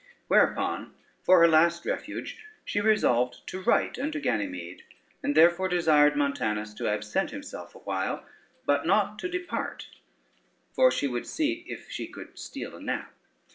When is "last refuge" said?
1.47-2.43